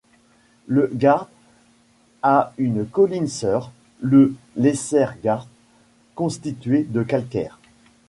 [0.65, 1.29] Le Garth
[2.23, 5.47] a une colline sœur, le Lesser Garth,
[6.15, 7.59] constituée de calcaire.